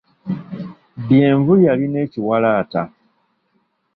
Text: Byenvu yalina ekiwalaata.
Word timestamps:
Byenvu 1.05 1.53
yalina 1.65 1.97
ekiwalaata. 2.05 2.81